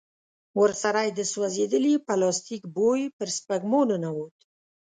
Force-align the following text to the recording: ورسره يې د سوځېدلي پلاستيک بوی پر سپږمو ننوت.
ورسره 0.61 0.99
يې 1.07 1.11
د 1.15 1.21
سوځېدلي 1.31 1.93
پلاستيک 2.07 2.63
بوی 2.75 3.01
پر 3.17 3.27
سپږمو 3.37 3.81
ننوت. 3.89 4.35